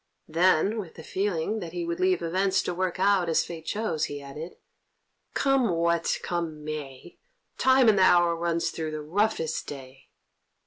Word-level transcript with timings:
Then, 0.27 0.79
with 0.79 0.95
the 0.95 1.03
feeling 1.03 1.59
that 1.59 1.73
he 1.73 1.85
would 1.85 1.99
leave 1.99 2.23
events 2.23 2.63
to 2.63 2.73
work 2.73 2.99
out 2.99 3.29
as 3.29 3.43
fate 3.45 3.67
chose, 3.67 4.05
he 4.05 4.19
added: 4.19 4.55
"Come 5.35 5.69
what 5.69 6.17
come 6.23 6.63
may, 6.65 7.19
time 7.59 7.87
and 7.87 7.99
the 7.99 8.03
hour 8.03 8.35
runs 8.35 8.71
through 8.71 8.89
the 8.89 9.03
roughest 9.03 9.67
day." 9.67 10.07